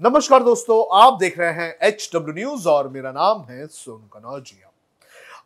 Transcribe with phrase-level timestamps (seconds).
[0.00, 4.70] नमस्कार दोस्तों, आप देख रहे हैं एच डब्ल्यू न्यूज़ और मेरा नाम है सोनू कनौजिया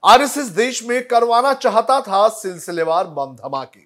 [0.05, 3.80] आरएसएस देश में करवाना चाहता था सिलसिलेवार बम धमाके।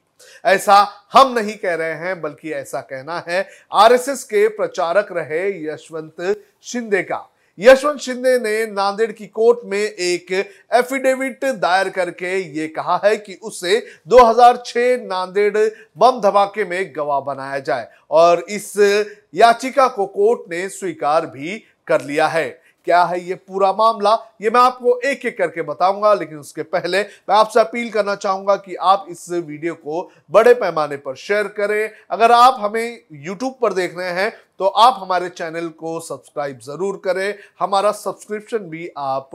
[0.45, 0.77] ऐसा
[1.13, 7.03] हम नहीं कह रहे हैं, बल्कि ऐसा कहना है, आरएसएस के प्रचारक रहे यशवंत शिंदे
[7.03, 7.29] का।
[7.59, 10.33] यशवंत शिंदे ने नांदेड़ की कोर्ट में एक
[10.75, 13.79] एफिडेविट दायर करके ये कहा है कि उसे
[14.09, 15.59] 2006 नांदेड़
[15.99, 18.73] बम धमाके में गवाह बनाया जाए और इस
[19.35, 24.15] याचिका को कोर्ट ने स्वीकार भी कर लिया है। क्या है ये पूरा मामला?
[24.41, 28.57] ये मैं आपको एक एक करके बताऊँगा, लेकिन उसके पहले मैं आपसे अपील करना चाहूँगा
[28.59, 33.73] कि आप इस वीडियो को बड़े पैमाने पर शेयर करें। अगर आप हमें यूट्यूब पर
[33.73, 39.31] देख रहे हैं तो आप हमारे चैनल को सब्सक्राइब ज़रूर करें। हमारा सब्सक्रिप्शन भी आप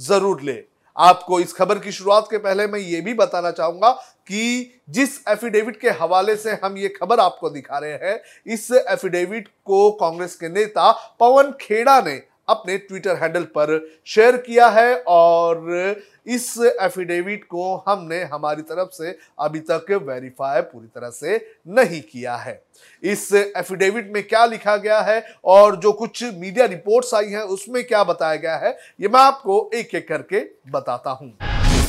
[0.00, 0.62] ज़रूर लें।
[0.96, 3.90] आपको इस खबर की शुरुआत के पहले मैं ये भी बताना चाहूँगा
[4.26, 9.48] कि जिस एफिडेविट के हवाले से हम ये खबर आपको दिखा रहे हैं, इस एफिडेविट
[9.48, 12.16] को कांग्रेस के नेता पवन खेड़ा ने
[12.50, 19.16] अपने ट्विटर हैंडल पर शेयर किया है और इस एफिडेविट को हमने हमारी तरफ़ से
[19.38, 21.36] अभी तक वेरीफाई पूरी तरह से
[21.68, 22.62] नहीं किया है।
[23.02, 27.82] इस एफिडेविट में क्या लिखा गया है और जो कुछ मीडिया रिपोर्ट्स आई हैं, उसमें
[27.84, 31.32] क्या बताया गया है, ये मैं आपको एक एक करके बताता हूँ।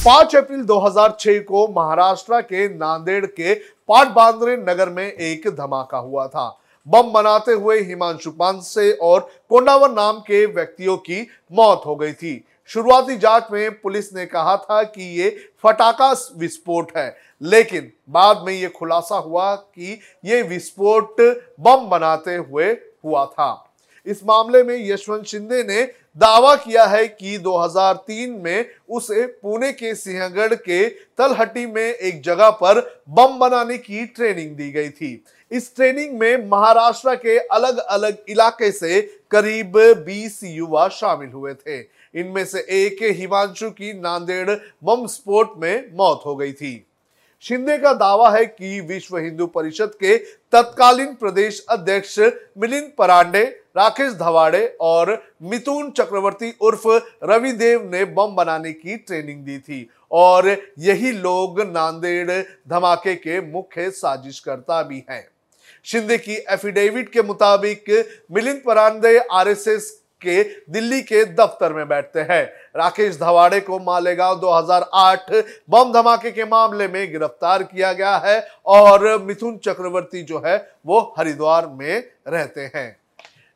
[0.06, 3.54] 5 अप्रैल 2006 को महाराष्ट्र के नांदेड़ के
[3.90, 6.48] पाटबांद्रे नगर में एक धमाका हुआ था।
[6.88, 12.44] बम बनाते हुए हिमांशु पांसे और कोंडावर नाम के व्यक्तियों की मौत हो गई थी।
[12.70, 15.30] शुरुआती जाँच में पुलिस ने कहा था कि ये
[15.64, 21.22] फटाका विस्फोट है, लेकिन बाद में ये खुलासा हुआ कि ये विस्फोट
[21.60, 22.72] बम बनाते हुए
[23.06, 23.71] हुआ था।
[24.06, 25.82] इस मामले में यशवंत शिंदे ने
[26.18, 32.50] दावा किया है कि 2003 में उसे पुणे के सिंहगढ़ के तलहटी में एक जगह
[32.50, 38.18] पर बम बनाने की ट्रेनिंग दी गई थी। इस ट्रेनिंग में महाराष्ट्र के अलग अलग
[38.30, 39.78] इलाके से करीब
[40.08, 41.80] 20 युवा शामिल हुए थे।
[42.20, 44.50] इनमें से एक हिमांशु की नांदेड़
[44.84, 46.88] बम स्फोट में मौत हो गई थी।
[47.44, 50.18] शिंदे का दावा है कि विश्व हिंदू परिषद के
[50.54, 52.18] तत्कालीन प्रदेश अध्यक्ष
[52.58, 53.44] मिलिंद परांडे,
[53.78, 56.88] राकेश धवाड़े और मिथुन चक्रवर्ती उर्फ़
[57.24, 63.90] रविदेव ने बम बनाने की ट्रेनिंग दी थी और यही लोग नांदेड़ धमाके के मुख्य
[63.92, 65.28] साजिशकर्ता भी हैं।
[65.86, 67.90] शिंदे की एफिडेविट के मुताबिक
[68.32, 69.92] मिलिंद परांडे आरएसएस
[70.22, 72.44] के दिल्ली के दफ्तर में बैठते हैं।
[72.76, 75.32] राकेश धवाड़े को मालेगांव 2008
[75.70, 81.14] बम धमाके के मामले में गिरफ़्तार किया गया है और मिथुन चक्रवर्ती जो है, वो
[81.18, 82.96] हरिद्वार में रहते हैं।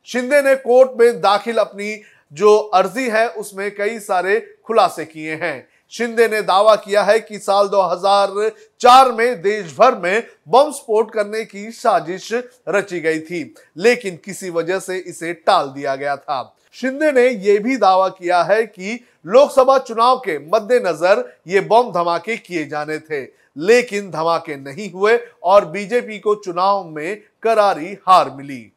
[0.08, 2.00] शिंदे ने कोर्ट में दाखिल अपनी
[2.32, 7.38] जो अर्जी है, उसमें कई सारे खुलासे किए हैं। शिंदे ने दावा किया है कि
[7.38, 12.32] साल 2004 में देश भर में बम स्फोट करने की साजिश
[12.68, 17.60] रची गई थी, लेकिन किसी वजह से इसे टाल दिया गया था। शिंदे ने यह
[17.60, 23.22] भी दावा किया है कि लोकसभा चुनाव के मद्देनजर ये बम धमाके किए जाने थे,
[23.56, 28.72] लेकिन धमाके नहीं हुए और बीजेपी को चुनाव में करारी हार मिली।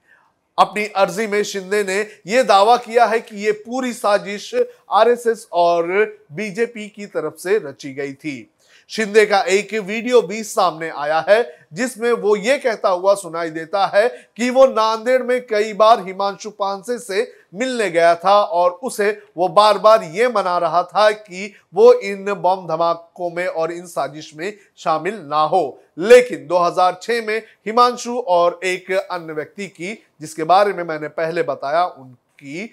[0.59, 4.53] अपनी अर्जी में शिंदे ने यह दावा किया है कि यह पूरी साजिश
[4.91, 5.87] आरएसएस और
[6.31, 8.49] बीजेपी की तरफ़ से रची गई थी।
[8.91, 13.85] शिंदे का एक वीडियो भी सामने आया है, जिसमें वो ये कहता हुआ सुनाई देता
[13.85, 14.07] है
[14.38, 19.47] कि वो नांदेड़ में कई बार हिमांशु पांसे से मिलने गया था और उसे वो
[19.47, 24.31] बार बार ये मना रहा था कि वो इन बम धमाकों में और इन साजिश
[24.35, 30.73] में शामिल ना हो। लेकिन 2006 में हिमांशु और एक अन्य व्यक्ति की, जिसके बारे
[30.73, 32.71] में मैंने पहले बताया, उनकी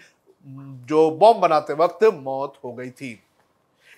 [0.88, 3.20] जो बम बनाते वक्त मौत हो गई थी।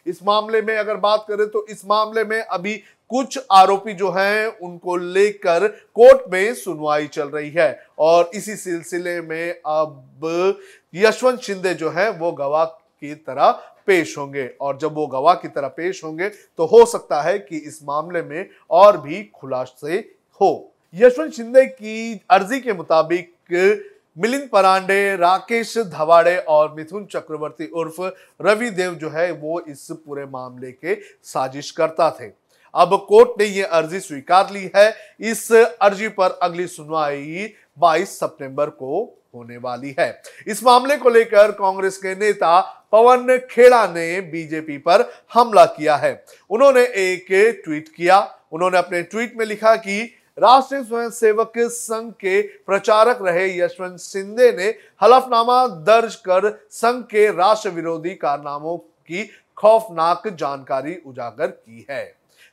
[0.09, 2.77] इस मामले में अगर बात करें तो इस मामले में अभी
[3.11, 9.21] कुछ आरोपी जो हैं, उनको लेकर कोर्ट में सुनवाई चल रही है। और इसी सिलसिले
[9.21, 10.65] में अब
[10.95, 13.51] यशवंत शिंदे जो है, वो गवाह की तरह
[13.87, 17.57] पेश होंगे। और जब वो गवाह की तरह पेश होंगे तो हो सकता है कि
[17.59, 19.99] इस मामले में और भी खुलासे
[20.41, 23.33] हो। यशवंत शिंदे की अर्जी के मुताबिक
[24.19, 28.01] मिलिंद परांडे, राकेश धवाड़े और मिथुन चक्रवर्ती उर्फ़
[28.43, 32.31] रवि देव जो है वो इस पूरे मामले के साजिश करता थे।
[32.75, 38.71] अब कोर्ट ने ये अर्जी स्वीकार ली है। इस अर्जी पर अगली सुनवाई 22 सितंबर
[38.71, 42.61] को होने वाली है। इस मामले को लेकर कांग्रेस के नेता
[42.93, 47.27] पवन खेड़ा ने बीजेपी पर हमला किया है। उन्होंने एक
[47.65, 48.19] ट्वीट किया।
[48.53, 54.67] उन्होंने अपने ट्वीट में लिखा कि राष्ट्रीय स्वयंसेवक संघ के प्रचारक रहे यशवंत सिंधे ने
[55.03, 62.05] हलफनामा दर्ज कर संघ के राष्ट्र विरोधी कारनामों की खौफनाक जानकारी उजागर की है।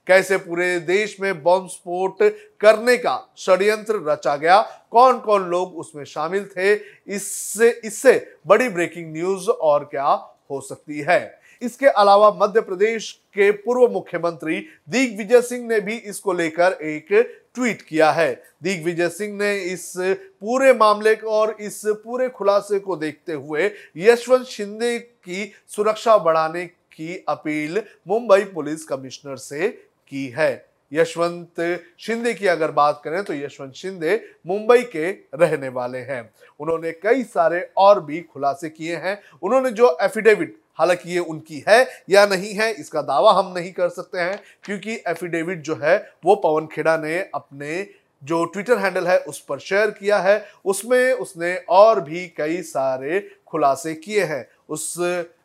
[0.08, 2.18] कैसे पूरे देश में बॉम्ब स्फोट
[2.62, 4.62] करने का षड्यंत्र रचा गया?
[4.92, 6.74] कौन कौन लोग उसमें शामिल थे?
[7.08, 8.14] इससे इससे
[8.48, 10.08] बड़ी ब्रेकिंग न्यूज़ और क्या
[10.52, 11.45] हो सकती है?
[11.62, 14.60] इसके अलावा मध्य प्रदेश के पूर्व मुख्यमंत्री
[14.90, 17.12] दिग्विजय सिंह ने भी इसको लेकर एक
[17.56, 23.34] ट्वीट किया है। दिग्विजय सिंह ने इस पूरे मामले और इस पूरे खुलासे को देखते
[23.34, 29.68] हुए यशवंत शिंदे की सुरक्षा बढ़ाने की अपील मुंबई पुलिस कमिश्नर से
[30.08, 31.62] की है। यशवंत
[32.00, 36.22] शिंदे की अगर बात करें तो यशवंत शिंदे मुंबई के रहने वाले हैं।
[36.60, 41.88] उन्होंने कई सारे और भी खुलासे किए हैं। उन्होंने जो एफिडेविट हालाँकि ये उनकी है
[42.10, 46.36] या नहीं है, इसका दावा हम नहीं कर सकते हैं, क्योंकि एफिडेविट जो है, वो
[46.36, 47.88] पवन खेड़ा ने अपने
[48.24, 53.32] जो ट्विटर हैंडल है, उस पर शेयर किया है। उसमें उसने और भी कई सारे
[53.48, 54.96] खुलासे किए हैं। उस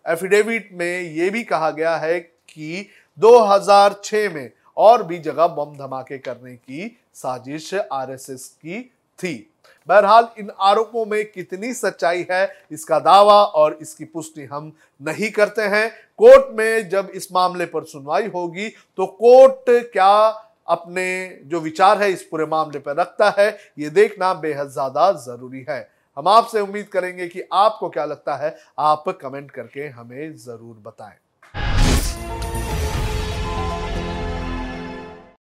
[0.08, 2.88] एफिडेविट में ये भी कहा गया है कि
[3.18, 9.46] 2006 में और भी जगह बम धमाके करने की साजिश आरएसएस की थी।
[9.88, 15.62] बहरहाल, इन आरोपों में कितनी सच्चाई है, इसका दावा और इसकी पुष्टि हम नहीं करते
[15.64, 15.88] हैं।
[16.18, 18.68] कोर्ट में जब इस मामले पर सुनवाई होगी
[18.98, 20.12] तो कोर्ट क्या
[20.68, 25.64] अपने जो विचार है, इस पूरे मामले पर रखता है, ये देखना बेहद ज़्यादा ज़रूरी
[25.68, 30.76] है। हम आपसे उम्मीद करेंगे कि आपको क्या लगता है, आप कमेंट करके हमें ज़रूर
[30.78, 31.16] बताएँ।